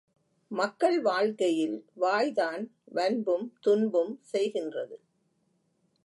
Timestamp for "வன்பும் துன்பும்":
2.83-4.19